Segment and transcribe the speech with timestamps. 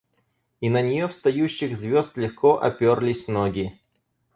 [0.61, 3.79] И на нее встающих звезд легко оперлись ноги.